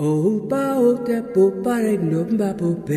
[0.00, 1.20] Opa o te
[1.98, 2.88] nomba pope.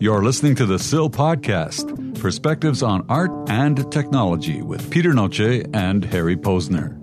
[0.00, 6.04] You're listening to the SIL podcast, perspectives on art and technology with Peter Noce and
[6.04, 7.00] Harry Posner.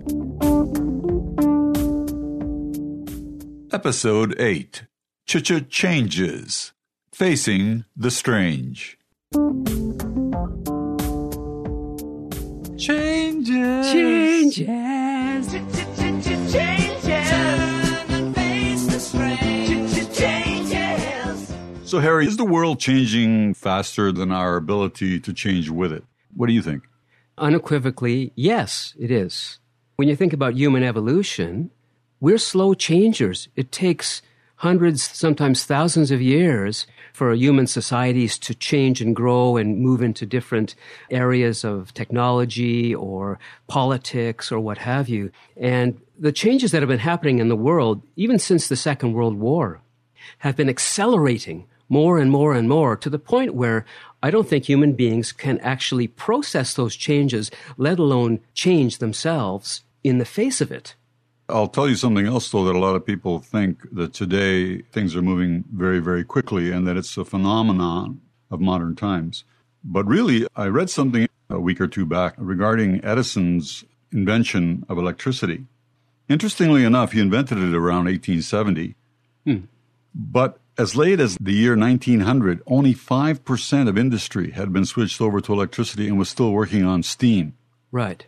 [3.72, 4.86] Episode 8
[5.26, 6.72] Ch Changes
[7.12, 8.98] Facing the Strange.
[12.76, 13.92] Changes.
[13.92, 15.13] Changes.
[21.94, 26.02] So, Harry, is the world changing faster than our ability to change with it?
[26.34, 26.88] What do you think?
[27.38, 29.60] Unequivocally, yes, it is.
[29.94, 31.70] When you think about human evolution,
[32.18, 33.48] we're slow changers.
[33.54, 34.22] It takes
[34.64, 40.24] hundreds, sometimes thousands of years for human societies to change and grow and move into
[40.24, 40.74] different
[41.10, 45.30] areas of technology or politics or what have you.
[45.54, 49.36] And the changes that have been happening in the world, even since the Second World
[49.38, 49.82] War,
[50.38, 53.84] have been accelerating more and more and more to the point where
[54.22, 60.16] I don't think human beings can actually process those changes, let alone change themselves in
[60.16, 60.94] the face of it.
[61.48, 65.14] I'll tell you something else, though, that a lot of people think that today things
[65.14, 68.20] are moving very, very quickly and that it's a phenomenon
[68.50, 69.44] of modern times.
[69.82, 75.66] But really, I read something a week or two back regarding Edison's invention of electricity.
[76.28, 78.94] Interestingly enough, he invented it around 1870.
[79.44, 79.58] Hmm.
[80.14, 85.40] But as late as the year 1900, only 5% of industry had been switched over
[85.42, 87.54] to electricity and was still working on steam.
[87.92, 88.26] Right.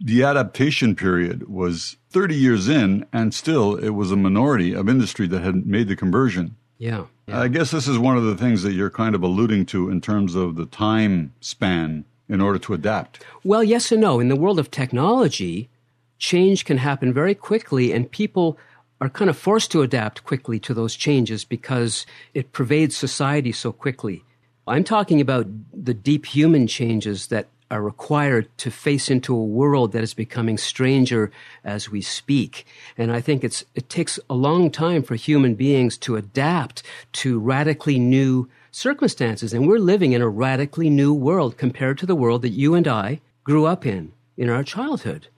[0.00, 5.26] The adaptation period was 30 years in, and still it was a minority of industry
[5.28, 6.56] that had made the conversion.
[6.78, 7.06] Yeah.
[7.28, 10.00] I guess this is one of the things that you're kind of alluding to in
[10.00, 13.24] terms of the time span in order to adapt.
[13.44, 14.20] Well, yes and no.
[14.20, 15.70] In the world of technology,
[16.18, 18.58] change can happen very quickly, and people
[19.00, 23.72] are kind of forced to adapt quickly to those changes because it pervades society so
[23.72, 24.24] quickly.
[24.66, 29.92] I'm talking about the deep human changes that are required to face into a world
[29.92, 31.30] that is becoming stranger
[31.64, 32.66] as we speak.
[32.96, 36.82] And I think it's, it takes a long time for human beings to adapt
[37.14, 39.52] to radically new circumstances.
[39.52, 42.86] And we're living in a radically new world compared to the world that you and
[42.86, 45.28] I grew up in in our childhood.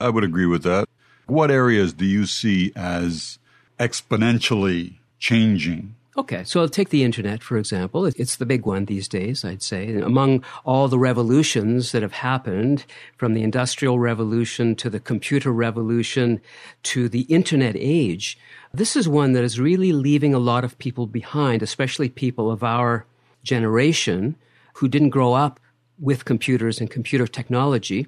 [0.00, 0.88] I would agree with that.
[1.26, 3.38] What areas do you see as
[3.78, 5.94] exponentially changing?
[6.14, 8.04] Okay, so I'll take the internet, for example.
[8.04, 9.94] It's the big one these days, I'd say.
[9.94, 12.84] Among all the revolutions that have happened,
[13.16, 16.42] from the Industrial Revolution to the computer revolution
[16.82, 18.36] to the internet age,
[18.74, 22.62] this is one that is really leaving a lot of people behind, especially people of
[22.62, 23.06] our
[23.42, 24.36] generation
[24.74, 25.60] who didn't grow up
[25.98, 28.06] with computers and computer technology.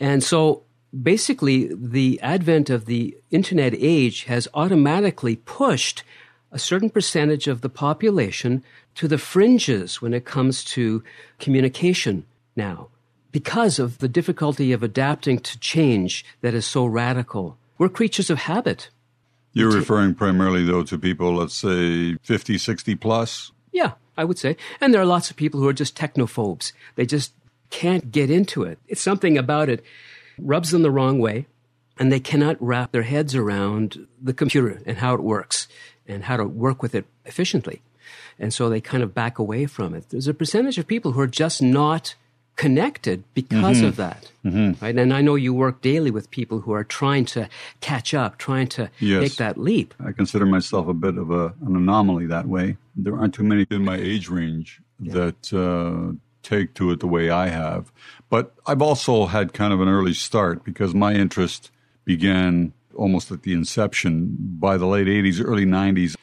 [0.00, 0.62] And so
[1.02, 6.02] basically, the advent of the internet age has automatically pushed
[6.52, 8.62] a certain percentage of the population
[8.94, 11.02] to the fringes when it comes to
[11.38, 12.24] communication
[12.54, 12.88] now
[13.32, 17.56] because of the difficulty of adapting to change that is so radical.
[17.78, 18.90] We're creatures of habit.
[19.54, 23.52] You're referring primarily, though, to people, let's say 50, 60 plus?
[23.72, 24.56] Yeah, I would say.
[24.80, 26.72] And there are lots of people who are just technophobes.
[26.94, 27.32] They just
[27.70, 28.78] can't get into it.
[28.86, 29.82] It's something about it
[30.38, 31.46] rubs them the wrong way,
[31.98, 35.68] and they cannot wrap their heads around the computer and how it works
[36.08, 37.82] and how to work with it efficiently.
[38.38, 40.08] And so they kind of back away from it.
[40.10, 42.14] There's a percentage of people who are just not
[42.56, 43.86] connected because Mm-hmm.
[43.86, 44.30] of that.
[44.44, 44.96] Right?
[44.98, 47.48] And I know you work daily with people who are trying to
[47.80, 49.20] catch up, trying to Yes.
[49.20, 49.94] make that leap.
[50.04, 52.76] I consider myself a bit of a, an anomaly that way.
[52.96, 57.30] There aren't too many in my age range that uh, take to it the way
[57.30, 57.90] I have.
[58.28, 61.70] But I've also had kind of an early start because my interest
[62.04, 66.16] began almost at the inception by the late 80s, early 90s.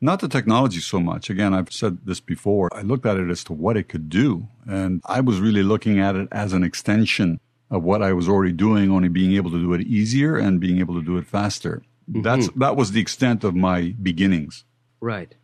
[0.00, 1.30] Not the technology so much.
[1.30, 2.68] Again, I've said this before.
[2.74, 4.48] I looked at it as to what it could do.
[4.66, 7.40] And I was really looking at it as an extension
[7.70, 10.78] of what I was already doing, only being able to do it easier and being
[10.78, 11.82] able to do it faster.
[12.10, 12.22] Mm-hmm.
[12.22, 14.64] That's that was the extent of my beginnings.
[15.00, 15.34] Right.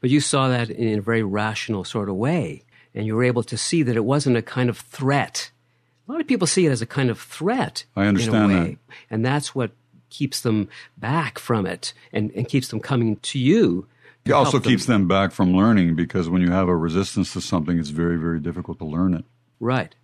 [0.00, 2.64] But you saw that in a very rational sort of way,
[2.94, 5.50] and you were able to see that it wasn't a kind of threat.
[6.08, 7.84] A lot of people see it as a kind of threat.
[7.96, 8.76] I understand that.
[9.10, 9.72] And that's what
[10.10, 13.86] keeps them back from it and, and keeps them coming to you.
[14.24, 14.70] It also them.
[14.70, 18.16] keeps them back from learning because when you have a resistance to something, it's very,
[18.16, 19.24] very difficult to learn it.
[19.60, 19.94] Right.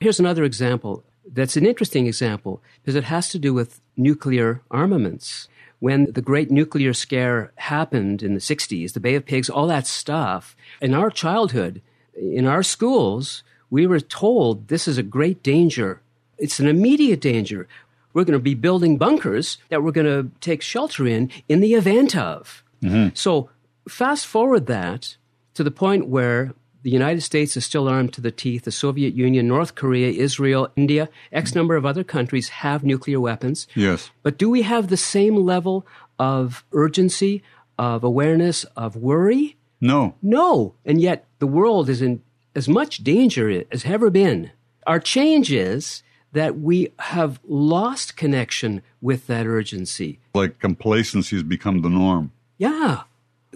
[0.00, 5.48] Here's another example that's an interesting example because it has to do with nuclear armaments.
[5.80, 9.86] When the great nuclear scare happened in the 60s, the Bay of Pigs, all that
[9.86, 11.82] stuff, in our childhood,
[12.14, 16.00] in our schools, we were told this is a great danger.
[16.38, 17.68] It's an immediate danger.
[18.14, 21.74] We're going to be building bunkers that we're going to take shelter in in the
[21.74, 22.64] event of.
[22.82, 23.08] Mm-hmm.
[23.14, 23.50] So
[23.88, 25.16] fast forward that
[25.54, 28.64] to the point where the United States is still armed to the teeth.
[28.64, 33.66] The Soviet Union, North Korea, Israel, India, X number of other countries have nuclear weapons.
[33.74, 34.10] Yes.
[34.22, 35.86] But do we have the same level
[36.18, 37.42] of urgency,
[37.78, 39.56] of awareness, of worry?
[39.80, 40.14] No.
[40.22, 40.74] No.
[40.84, 42.22] And yet the world is in
[42.54, 44.50] as much danger as ever been.
[44.86, 46.02] Our change is
[46.34, 50.18] that we have lost connection with that urgency.
[50.34, 52.32] Like complacency has become the norm.
[52.58, 53.02] Yeah.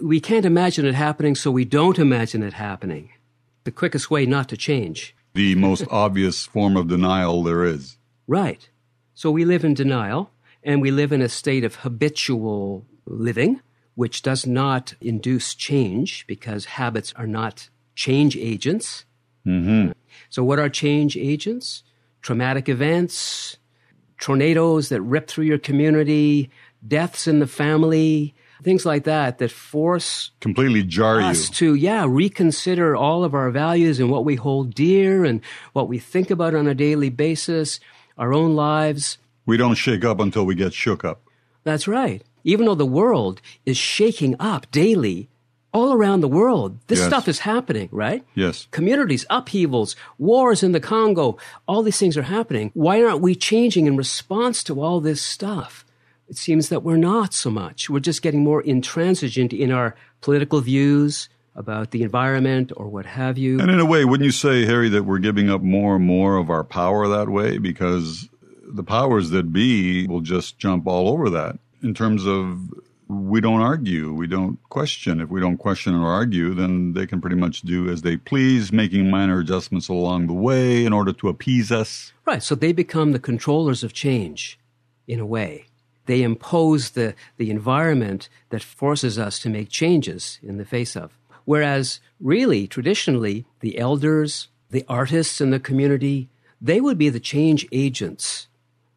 [0.01, 3.11] We can't imagine it happening, so we don't imagine it happening.
[3.65, 5.13] The quickest way not to change.
[5.33, 7.97] The most obvious form of denial there is.
[8.27, 8.69] Right.
[9.13, 10.31] So we live in denial,
[10.63, 13.59] and we live in a state of habitual living,
[13.95, 19.03] which does not induce change because habits are not change agents.
[19.45, 19.91] Mm-hmm.
[20.29, 21.83] So, what are change agents?
[22.21, 23.57] Traumatic events,
[24.19, 26.49] tornadoes that rip through your community,
[26.85, 31.33] deaths in the family, things like that that force Completely jar you.
[31.33, 35.41] to, yeah, reconsider all of our values and what we hold dear and
[35.73, 37.79] what we think about on a daily basis,
[38.17, 39.17] our own lives.
[39.45, 41.21] We don't shake up until we get shook up.
[41.63, 42.23] That's right.
[42.43, 45.29] Even though the world is shaking up daily,
[45.73, 47.07] all around the world, this Yes.
[47.07, 48.23] stuff is happening, right?
[48.35, 48.67] Yes.
[48.71, 51.37] Communities, upheavals, wars in the Congo,
[51.67, 52.71] all these things are happening.
[52.73, 55.85] Why aren't we changing in response to all this stuff?
[56.27, 57.89] It seems that we're not so much.
[57.89, 63.37] We're just getting more intransigent in our political views about the environment or what have
[63.37, 63.59] you.
[63.59, 66.37] And in a way, wouldn't you say, Harry, that we're giving up more and more
[66.37, 67.57] of our power that way?
[67.57, 68.29] Because
[68.63, 72.59] the powers that be will just jump all over that in terms of
[73.09, 75.19] we don't argue, we don't question.
[75.19, 78.71] If we don't question or argue, then they can pretty much do as they please,
[78.71, 82.13] making minor adjustments along the way in order to appease us.
[82.25, 82.43] Right.
[82.43, 84.59] So they become the controllers of change
[85.07, 85.65] in a way.
[86.05, 91.17] They impose the, the environment that forces us to make changes in the face of.
[91.45, 96.29] Whereas, really, traditionally, the elders, the artists in the community,
[96.61, 98.47] they would be the change agents.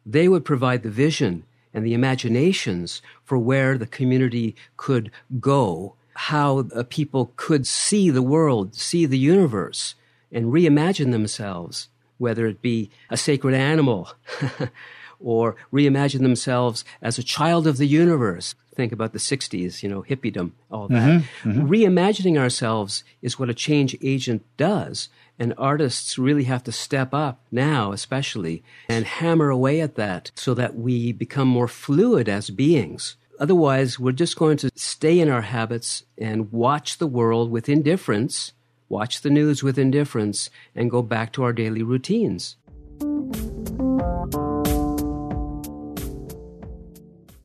[0.05, 6.59] They would provide the vision and the imaginations for where the community could go, how
[6.75, 9.95] uh, people could see the world, see the universe,
[10.31, 14.09] and reimagine themselves, whether it be a sacred animal
[15.19, 18.55] or reimagine themselves as a child of the universe.
[18.75, 21.23] Think about the 60s, you know, hippiedom, all that.
[21.45, 25.09] Reimagining ourselves is what a change agent does.
[25.39, 30.53] And artists really have to step up now, especially, and hammer away at that so
[30.53, 33.17] that we become more fluid as beings.
[33.39, 38.53] Otherwise, we're just going to stay in our habits and watch the world with indifference,
[38.89, 42.57] watch the news with indifference, and go back to our daily routines.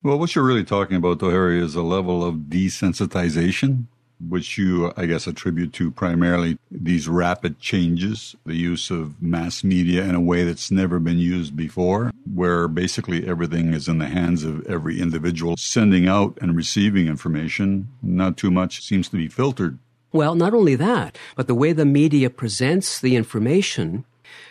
[0.02, 3.86] Well, what you're really talking about, though, Harry, is a level of desensitization,
[4.26, 10.04] which you, I guess, attribute to primarily these rapid changes, the use of mass media
[10.04, 14.44] in a way that's never been used before, where basically everything is in the hands
[14.44, 17.88] of every individual sending out and receiving information.
[18.02, 19.78] Not too much seems to be filtered.
[20.12, 24.04] Well, not only that, but the way the media presents the information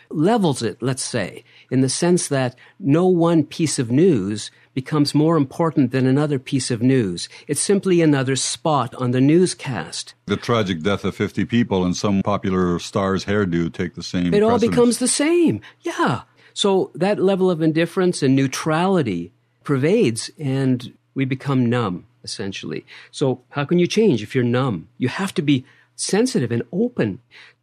[0.09, 5.38] levels it, let's say, in the sense that no one piece of news becomes more
[5.38, 7.27] important than another piece of news.
[7.48, 10.13] It's simply another spot on the newscast.
[10.27, 14.36] The tragic death of 50 people and some popular star's hairdo take the same.
[14.36, 15.62] It all becomes the same.
[15.81, 16.22] Yeah.
[16.53, 19.31] So that level of indifference and neutrality
[19.63, 22.86] pervades and we become numb, essentially.
[23.10, 24.89] So how can you change if you're numb?
[25.00, 25.65] You have to be
[25.96, 27.17] sensitive and open.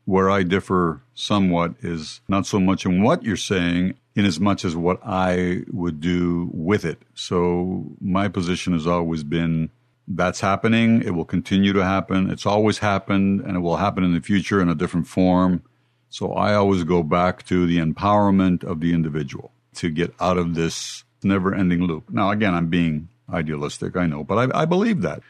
[0.06, 4.64] Where I differ somewhat is not so much in what you're saying, in as much
[4.64, 7.00] as what I would do with it.
[7.14, 9.70] So my position has always been
[10.06, 11.02] that's happening.
[11.02, 12.30] It will continue to happen.
[12.30, 15.62] It's always happened and it will happen in the future in a different form.
[16.10, 20.54] So I always go back to the empowerment of the individual to get out of
[20.54, 22.10] this never ending loop.
[22.10, 25.22] Now, again, I'm being idealistic, I know, but I, I believe that.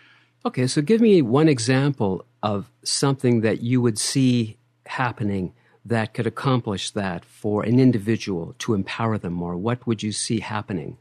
[0.45, 5.53] Okay, so give me one example of something that you would see happening
[5.85, 9.57] that could accomplish that for an individual to empower them more.
[9.57, 10.97] What would you see happening?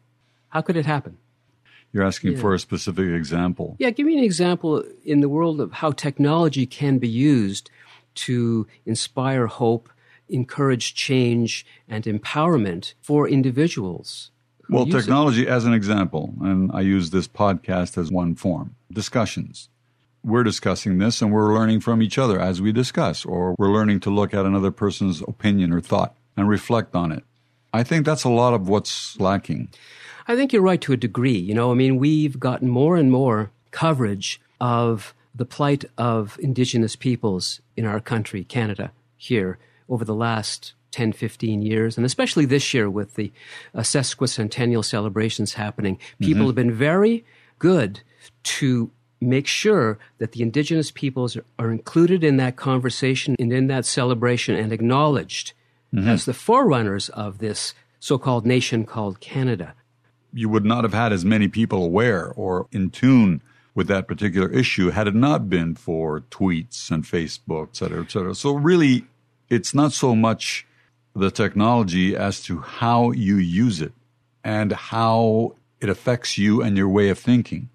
[0.49, 1.17] How could it happen?
[1.93, 3.75] You're asking for a specific example.
[3.79, 7.69] Yeah, give me an example in the world of how technology can be used
[8.15, 9.89] to inspire hope,
[10.27, 14.31] encourage change, and empowerment for individuals.
[14.69, 14.97] Well, use it.
[15.01, 19.69] technology as an example, and I use this podcast as one form discussions.
[20.23, 23.99] We're discussing this and we're learning from each other as we discuss, or we're learning
[24.01, 27.23] to look at another person's opinion or thought and reflect on it.
[27.73, 29.69] I think that's a lot of what's lacking.
[30.27, 31.37] I think you're right to a degree.
[31.37, 36.95] You know, I mean, we've gotten more and more coverage of the plight of Indigenous
[36.95, 39.57] peoples in our country, Canada, here,
[39.89, 43.31] over the last 10, 15 years, and especially this year with the
[43.73, 45.97] uh, sesquicentennial celebrations happening.
[46.19, 46.47] People mm-hmm.
[46.47, 47.25] have been very
[47.57, 48.01] good
[48.43, 48.91] to
[49.29, 54.55] make sure that the indigenous peoples are, included in that conversation and in that celebration
[54.55, 55.53] and acknowledged
[55.93, 56.07] mm-hmm.
[56.07, 59.73] as the forerunners of this so-called nation called Canada.
[60.33, 63.41] You would not have had as many people aware or in tune
[63.75, 68.11] with that particular issue had it not been for tweets and Facebook, et cetera, et
[68.11, 68.35] cetera.
[68.35, 69.05] So really,
[69.49, 70.67] it's not so much
[71.15, 73.93] the technology as to how you use it
[74.43, 77.69] and how it affects you and your way of thinking.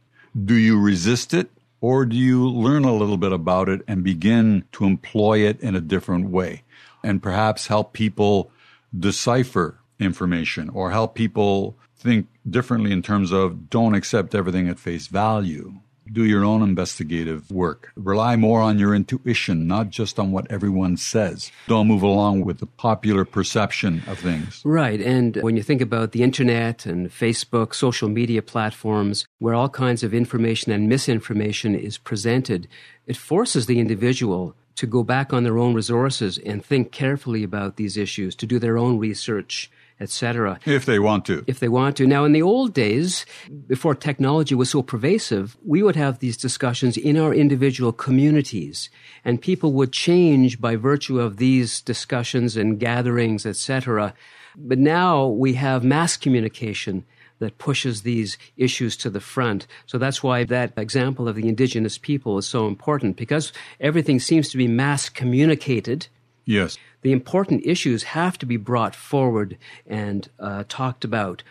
[0.45, 4.65] Do you resist it or do you learn a little bit about it and begin
[4.73, 6.63] to employ it in a different way
[7.03, 8.51] and perhaps help people
[8.97, 15.07] decipher information or help people think differently in terms of don't accept everything at face
[15.07, 15.75] value
[16.13, 17.93] do your own investigative work.
[17.97, 21.51] Rely more on your intuition, not just on what everyone says.
[21.67, 24.63] Don't move along with the popular perception of things.
[24.65, 25.01] Right.
[25.01, 30.03] And when you think about the internet and Facebook, social media platforms, where all kinds
[30.03, 32.69] of information and misinformation is presented,
[33.07, 37.77] it forces the individual to go back on their own resources and think carefully about
[37.77, 40.59] these issues, to do their own research etc.
[40.65, 41.45] If they want to.
[41.47, 42.07] If they want to.
[42.07, 43.27] Now, in the old days,
[43.67, 48.91] before technology was so pervasive, we would have these discussions in our individual communities,
[49.25, 54.15] and people would change by virtue of these discussions and gatherings, etc.
[54.57, 57.05] But now we have mass communication
[57.41, 59.67] that pushes these issues to the front.
[59.87, 64.49] So that's why that example of the indigenous people is so important because everything seems
[64.51, 66.09] to be mass communicated.
[66.45, 71.43] Yes the important issues have to be brought forward and uh, talked about.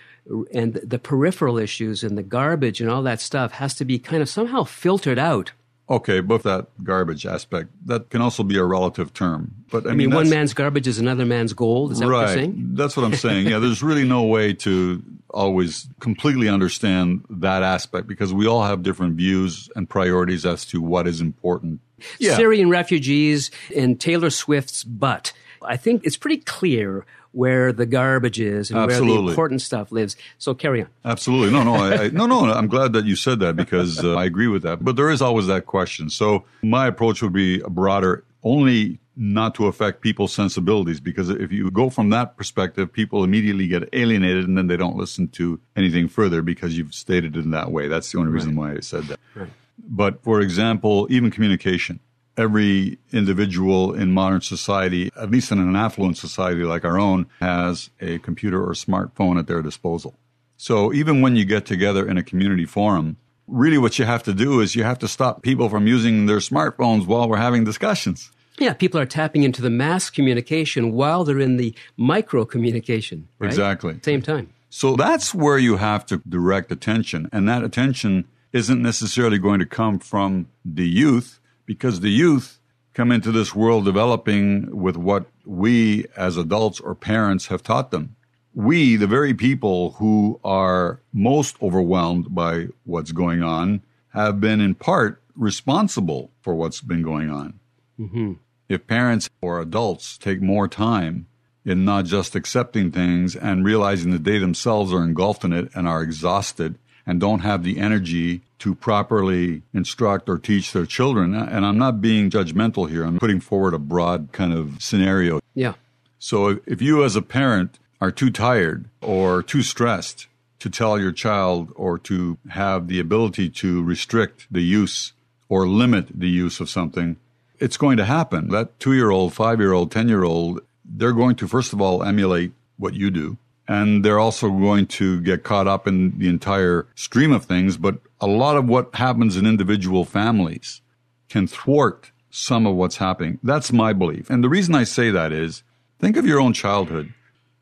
[0.53, 4.21] And the peripheral issues and the garbage and all that stuff has to be kind
[4.21, 5.53] of somehow filtered out.
[5.89, 9.55] Okay, both that garbage aspect, that can also be a relative term.
[9.71, 11.93] But I, I mean, mean one man's garbage is another man's gold.
[11.93, 12.69] Is that right, what you're saying?
[12.73, 13.47] That's what I'm saying.
[13.47, 18.83] yeah, there's really no way to always completely understand that aspect because we all have
[18.83, 21.79] different views and priorities as to what is important.
[22.19, 22.35] Yeah.
[22.35, 25.33] Syrian refugees and Taylor Swift's butt.
[25.61, 29.13] I think it's pretty clear where the garbage is and Absolutely.
[29.13, 30.15] where the important stuff lives.
[30.37, 30.89] So carry on.
[31.05, 31.51] Absolutely.
[31.51, 32.45] No, no, I, I, no, no.
[32.45, 34.83] I'm glad that you said that because uh, I agree with that.
[34.83, 36.09] But there is always that question.
[36.09, 41.69] So my approach would be broader, only not to affect people's sensibilities because if you
[41.71, 46.07] go from that perspective, people immediately get alienated and then they don't listen to anything
[46.07, 47.87] further because you've stated it in that way.
[47.87, 48.73] That's the only reason right.
[48.73, 49.19] why I said that.
[49.35, 49.49] Right.
[49.77, 51.99] But for example, even communication
[52.37, 57.89] every individual in modern society, at least in an affluent society like our own, has
[57.99, 60.15] a computer or smartphone at their disposal.
[60.55, 63.17] So even when you get together in a community forum,
[63.47, 66.37] really what you have to do is you have to stop people from using their
[66.37, 68.31] smartphones while we're having discussions.
[68.59, 73.27] Yeah, people are tapping into the mass communication while they're in the micro communication.
[73.37, 73.47] Right?
[73.47, 73.99] Exactly.
[74.03, 74.51] Same time.
[74.69, 77.29] So that's where you have to direct attention.
[77.31, 78.25] And that attention
[78.57, 82.59] isn't necessarily going to come from the youth because the youth
[82.95, 88.15] come into this world developing with what we as adults or parents have taught them.
[88.55, 93.83] We, the very people who are most overwhelmed by what's going on,
[94.13, 97.59] have been in part responsible for what's been going on.
[97.99, 98.33] Mm-hmm.
[98.67, 101.27] If parents or adults take more time
[101.63, 105.87] in not just accepting things and realizing that they themselves are engulfed in it and
[105.87, 111.33] are exhausted and don't have the energy to properly instruct or teach their children.
[111.33, 113.05] And I'm not being judgmental here.
[113.05, 115.39] I'm putting forward a broad kind of scenario.
[115.55, 115.73] Yeah.
[116.19, 120.27] So if you as a parent are too tired or too stressed
[120.59, 125.13] to tell your child or to have the ability to restrict the use
[125.49, 127.15] or limit the use of something,
[127.59, 128.49] it's going to happen.
[128.49, 131.81] That two year old, five year old, 10 year old, they're going to, first of
[131.81, 133.37] all, emulate what you do.
[133.67, 137.77] And they're also going to get caught up in the entire stream of things.
[137.77, 140.81] But a lot of what happens in individual families
[141.29, 143.39] can thwart some of what's happening.
[143.43, 144.29] That's my belief.
[144.29, 145.63] And the reason I say that is
[145.99, 147.13] think of your own childhood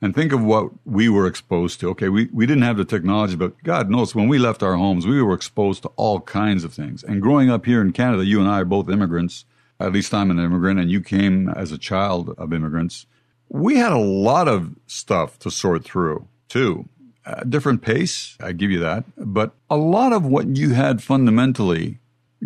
[0.02, 1.90] and think of what we were exposed to.
[1.90, 5.08] Okay, we, we didn't have the technology, but God knows when we left our homes,
[5.08, 7.04] we were exposed to all kinds of things.
[7.04, 9.46] And growing up here in Canada, you and I are both immigrants.
[9.80, 13.08] At least I'm an immigrant, and you came as a child of immigrants
[13.50, 16.88] we had a lot of stuff to sort through too.
[17.26, 22.00] A different pace, I give you that, but a lot of what you had fundamentally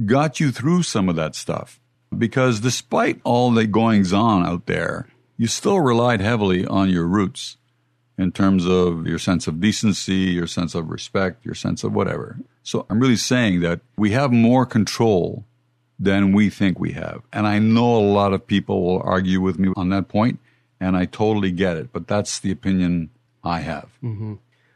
[0.05, 1.79] got you through some of that stuff.
[2.17, 7.57] Because despite all the goings on out there, you still relied heavily on your roots
[8.17, 12.37] in terms of your sense of decency, your sense of respect, your sense of whatever.
[12.63, 15.45] So I'm really saying that we have more control
[15.97, 17.21] than we think we have.
[17.31, 20.39] And I know a lot of people will argue with me on that point,
[20.79, 23.09] and I totally get it, but that's the opinion
[23.43, 23.89] I have.
[24.03, 24.35] Mm-hmm.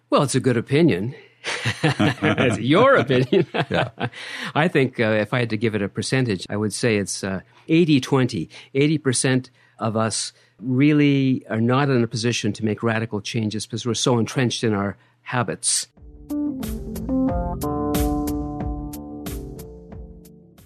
[0.09, 1.15] Well, it's a good opinion.
[1.83, 3.47] it's your opinion.
[3.69, 3.89] yeah.
[4.55, 7.23] I think uh, if I had to give it a percentage, I would say it's
[7.23, 8.49] uh, 80 20.
[8.75, 13.93] 80% of us really are not in a position to make radical changes because we're
[13.93, 15.87] so entrenched in our habits.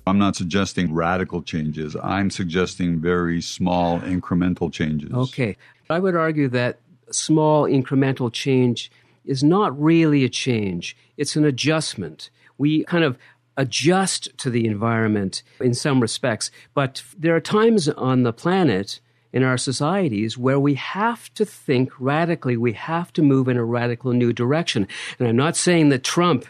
[0.07, 1.95] I'm not suggesting radical changes.
[2.01, 5.11] I'm suggesting very small incremental changes.
[5.13, 5.57] Okay.
[5.89, 6.79] I would argue that
[7.11, 8.91] small incremental change
[9.25, 12.29] is not really a change, it's an adjustment.
[12.57, 13.17] We kind of
[13.57, 18.99] adjust to the environment in some respects, but there are times on the planet
[19.33, 22.55] in our societies where we have to think radically.
[22.57, 24.87] We have to move in a radical new direction.
[25.19, 26.45] And I'm not saying that Trump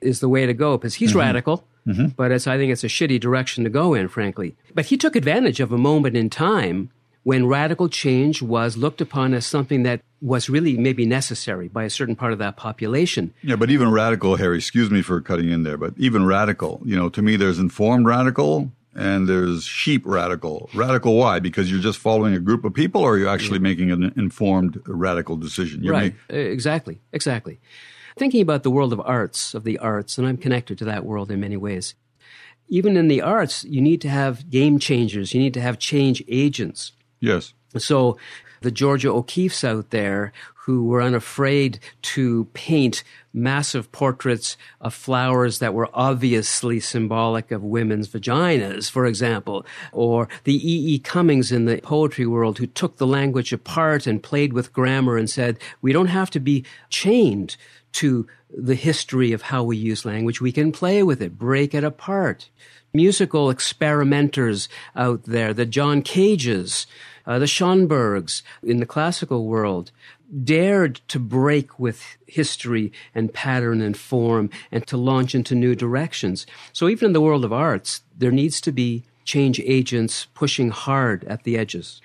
[0.00, 1.18] is the way to go because he's mm-hmm.
[1.18, 1.64] radical.
[1.86, 2.08] Mm-hmm.
[2.08, 4.56] But it's, I think it's a shitty direction to go in, frankly.
[4.74, 6.90] But he took advantage of a moment in time
[7.22, 11.90] when radical change was looked upon as something that was really maybe necessary by a
[11.90, 13.32] certain part of that population.
[13.42, 16.96] Yeah, but even radical, Harry, excuse me for cutting in there, but even radical, you
[16.96, 20.68] know, to me, there's informed radical and there's sheep radical.
[20.74, 21.38] Radical why?
[21.38, 23.62] Because you're just following a group of people or you're actually yeah.
[23.62, 25.82] making an informed radical decision?
[25.82, 27.60] You're right, make- exactly, exactly.
[28.16, 31.30] Thinking about the world of arts, of the arts, and I'm connected to that world
[31.30, 31.94] in many ways.
[32.68, 36.22] Even in the arts, you need to have game changers, you need to have change
[36.28, 36.92] agents.
[37.20, 37.52] Yes.
[37.76, 38.16] So
[38.60, 40.32] the Georgia O'Keeffes out there
[40.64, 43.02] who were unafraid to paint
[43.32, 50.54] massive portraits of flowers that were obviously symbolic of women's vaginas, for example, or the
[50.54, 50.94] E.
[50.94, 50.98] E.
[50.98, 55.30] Cummings in the poetry world who took the language apart and played with grammar and
[55.30, 57.56] said, we don't have to be chained
[57.92, 58.26] to
[58.56, 60.40] the history of how we use language.
[60.40, 62.48] We can play with it, break it apart.
[62.92, 66.86] Musical experimenters out there, the John Cages,
[67.30, 69.92] uh, the Schoenbergs in the classical world,
[70.42, 76.44] dared to break with history and pattern and form and to launch into new directions.
[76.72, 81.22] So even in the world of arts, there needs to be change agents pushing hard
[81.24, 82.02] at the edges.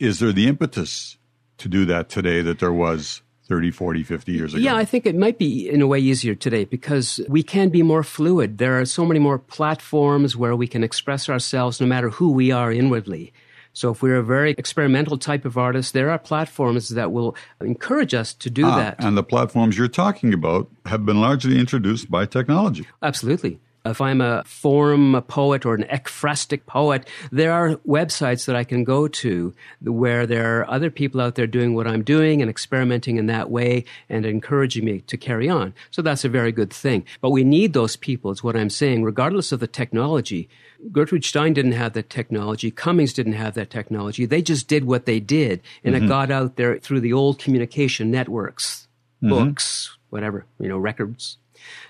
[0.00, 1.16] Is there the impetus
[1.58, 4.60] to do that today that there was 30, 40, 50 years ago?
[4.60, 7.84] Yeah, I think it might be in a way easier today because we can be
[7.84, 8.58] more fluid.
[8.58, 12.50] There are so many more platforms where we can express ourselves no matter who we
[12.50, 13.32] are inwardly.
[13.76, 18.14] So if we're a very experimental type of artist, there are platforms that will encourage
[18.14, 18.96] us to do ah, that.
[19.04, 22.86] And the platforms you're talking about have been largely introduced by technology.
[23.02, 23.60] Absolutely
[23.90, 28.84] if I'm a form poet or an ekphrastic poet, there are websites that I can
[28.84, 33.16] go to where there are other people out there doing what I'm doing and experimenting
[33.16, 35.74] in that way and encouraging me to carry on.
[35.90, 37.04] So that's a very good thing.
[37.20, 40.48] But we need those people, is what I'm saying, regardless of the technology.
[40.92, 42.70] Gertrude Stein didn't have that technology.
[42.70, 44.26] Cummings didn't have that technology.
[44.26, 46.04] They just did what they did, and mm-hmm.
[46.04, 48.86] it got out there through the old communication networks,
[49.22, 49.30] mm-hmm.
[49.30, 51.38] books, whatever, you know, records.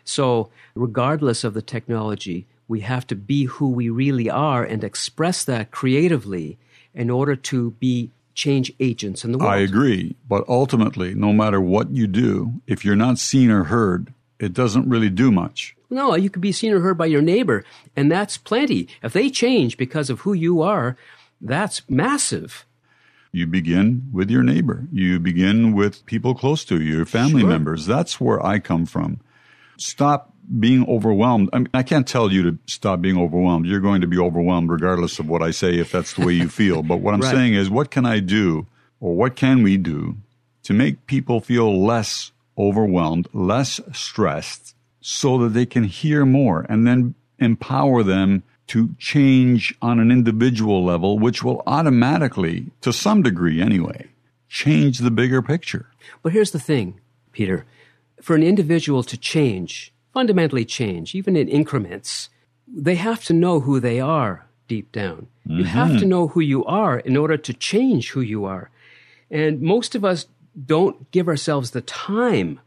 [0.04, 5.44] So, regardless of the technology, we have to be who we really are and express
[5.44, 6.58] that creatively
[6.94, 9.52] in order to be change agents in the world.
[9.52, 10.14] I agree.
[10.28, 14.88] But ultimately, no matter what you do, if you're not seen or heard, it doesn't
[14.88, 15.74] really do much.
[15.88, 18.88] No, you could be seen or heard by your neighbor, and that's plenty.
[19.02, 20.96] If they change because of who you are,
[21.40, 22.66] that's massive.
[23.32, 24.86] You begin with your neighbor.
[24.92, 27.50] You begin with people close to you, your family sure.
[27.50, 27.86] members.
[27.86, 29.20] That's where I come from
[29.78, 31.50] stop being overwhelmed.
[31.52, 33.66] I, mean, I can't tell you to stop being overwhelmed.
[33.66, 36.48] You're going to be overwhelmed regardless of what I say if that's the way you
[36.62, 36.82] feel.
[36.82, 37.34] But what I'm right.
[37.34, 38.66] saying is, what can I do
[39.00, 40.16] or what can we do
[40.62, 46.86] to make people feel less overwhelmed, less stressed, so that they can hear more and
[46.86, 53.60] then empower them to change on an individual level, which will automatically, to some degree
[53.60, 54.08] anyway,
[54.48, 55.86] change the bigger picture.
[56.22, 57.64] But here's the thing, Peter
[58.20, 62.28] for an individual to change, fundamentally change, even in increments,
[62.66, 65.28] they have to know who they are deep down.
[65.46, 65.58] Mm-hmm.
[65.58, 68.70] You have to know who you are in order to change who you are.
[69.30, 70.26] And most of us
[70.64, 72.60] don't give ourselves the time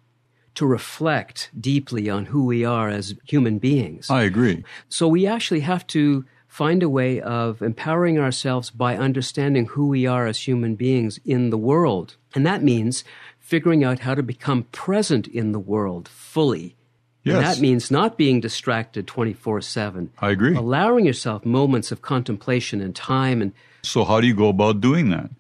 [0.55, 4.09] to reflect deeply on who we are as human beings.
[4.09, 4.63] I agree.
[4.87, 10.05] So we actually have to find a way of empowering ourselves by understanding who we
[10.05, 12.15] are as human beings in the world.
[12.33, 13.03] And that means
[13.49, 16.75] figuring out how to become present in the world fully.
[17.23, 17.35] Yes.
[17.35, 20.11] And that means not being distracted 24 7.
[20.19, 20.55] I agree.
[20.55, 23.41] Allowing yourself moments of contemplation and time.
[23.41, 23.51] and.
[23.83, 25.31] So, how do you go about doing that?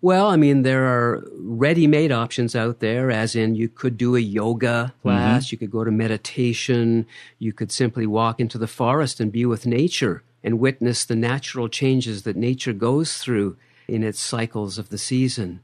[0.00, 4.14] Well, I mean, there are ready made options out there, as in you could do
[4.14, 5.54] a yoga class, mm-hmm.
[5.54, 7.04] you could go to meditation,
[7.40, 11.68] you could simply walk into the forest and be with nature and witness the natural
[11.68, 13.56] changes that nature goes through
[13.88, 15.60] in its cycles of the season.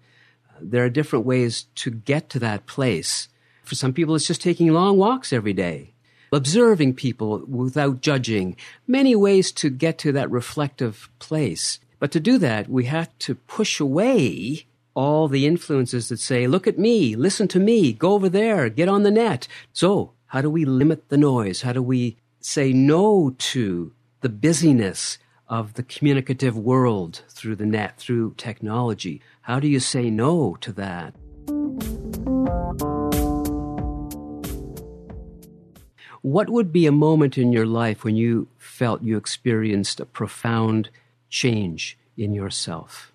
[0.71, 3.29] There are different ways to get to that place.
[3.63, 5.93] For some people, it's just taking long walks every day,
[6.33, 11.79] observing people without judging, many ways to get to that reflective place.
[11.99, 16.67] But to do that, we have to push away all the influences that say, look
[16.67, 19.49] at me, listen to me, go over there, get on the net.
[19.73, 21.63] So, how do we limit the noise?
[21.63, 27.99] How do we say no to the busyness of the communicative world through the net,
[27.99, 29.21] through technology?
[29.45, 31.15] How do you say no to that?
[36.23, 40.89] What would be a moment in your life when you felt you experienced a profound
[41.29, 43.13] change in yourself?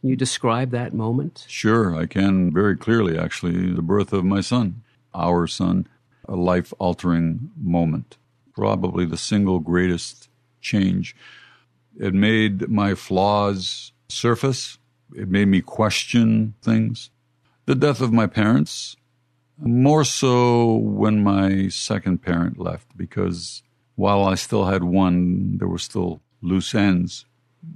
[0.00, 1.44] Can you describe that moment?
[1.46, 3.70] Sure, I can very clearly, actually.
[3.74, 4.82] The birth of my son,
[5.14, 5.86] our son,
[6.26, 8.16] a life altering moment.
[8.54, 10.30] Probably the single greatest
[10.62, 11.14] change.
[12.00, 14.78] It made my flaws surface,
[15.14, 17.10] it made me question things.
[17.66, 18.96] The death of my parents
[19.58, 23.62] more so when my second parent left, because
[23.94, 27.24] while I still had one, there were still loose ends.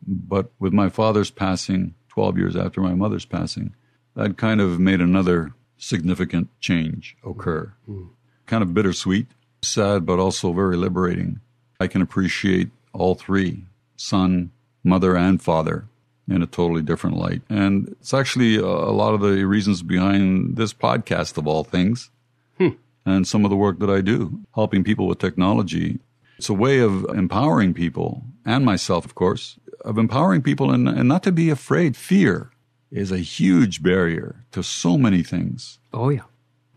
[0.07, 3.75] But with my father's passing, 12 years after my mother's passing,
[4.15, 7.73] that kind of made another significant change occur.
[7.89, 8.09] Mm-hmm.
[8.47, 9.29] Kind of bittersweet,
[9.63, 11.41] sad, but also very liberating.
[11.79, 13.65] I can appreciate all three
[13.97, 14.51] son,
[14.85, 15.87] mother, and father
[16.31, 17.43] in a totally different light.
[17.51, 22.11] And it's actually a, a lot of the reasons behind this podcast, of all things,
[22.57, 22.71] hmm.
[23.05, 25.99] and some of the work that I do, helping people with technology.
[26.39, 31.09] It's a way of empowering people, and myself, of course, of empowering people and, and
[31.09, 31.97] not to be afraid.
[31.97, 32.51] Fear
[32.91, 35.79] is a huge barrier to so many things.
[35.93, 36.23] Oh, yeah.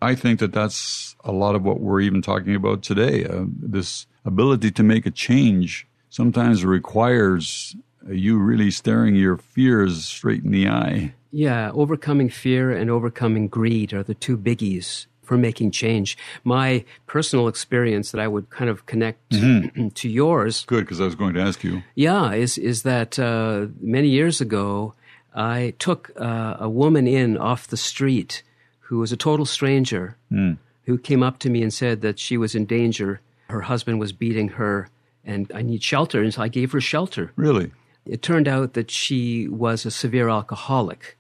[0.02, 3.26] I think that that's a lot of what we're even talking about today.
[3.26, 7.76] Uh, this ability to make a change sometimes requires
[8.08, 11.13] you really staring your fears straight in the eye.
[11.32, 16.18] Yeah, overcoming fear and overcoming greed are the two biggies for making change.
[16.44, 19.88] My personal experience that I would kind of connect mm-hmm.
[19.96, 20.66] to yours.
[20.66, 21.82] Good, because I was going to ask you.
[21.96, 24.94] Yeah, is is that uh, many years ago
[25.34, 28.44] I took uh, a woman in off the street
[28.82, 30.58] who was a total stranger mm.
[30.86, 33.22] who came up to me and said that she was in danger.
[33.50, 34.89] Her husband was beating her,
[35.26, 37.32] and I need shelter, and so I gave her shelter.
[37.36, 37.72] Really.
[38.06, 41.18] It turned out that she was a severe alcoholic.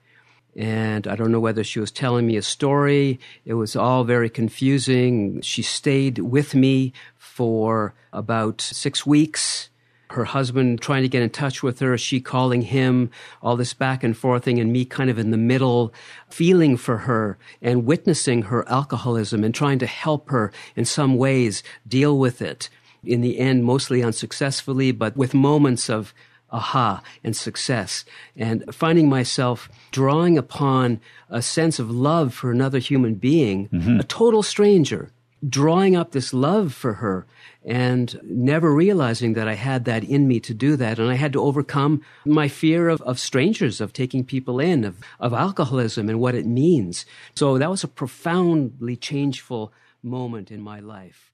[0.55, 3.19] And I don't know whether she was telling me a story.
[3.45, 5.41] It was all very confusing.
[5.41, 9.69] She stayed with me for about six weeks.
[10.11, 13.09] Her husband trying to get in touch with her, she calling him,
[13.41, 15.91] all this back and forthing, and me kind of in the middle,
[16.29, 21.63] feeling for her and witnessing her alcoholism and trying to help her in some ways
[21.87, 22.69] deal with it.
[23.03, 26.13] In the end, mostly unsuccessfully, but with moments of
[26.53, 28.05] aha and success
[28.37, 33.99] and finding myself drawing upon a sense of love for another human being, mm-hmm.
[33.99, 35.11] a total stranger,
[35.47, 37.25] drawing up this love for her
[37.65, 40.99] and never realizing that I had that in me to do that.
[40.99, 44.97] And I had to overcome my fear of, of strangers, of taking people in, of,
[45.19, 47.05] of alcoholism and what it means.
[47.35, 51.32] So that was a profoundly changeful moment in my life.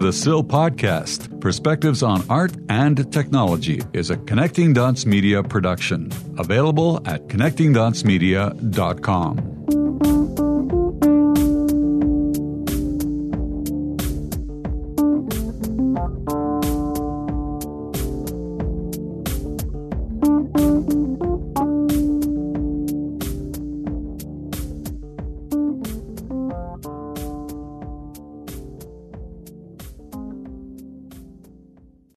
[0.00, 6.10] The SIL Podcast, Perspectives on Art and Technology, is a Connecting Dots Media production.
[6.36, 9.77] Available at connectingdotsmedia.com.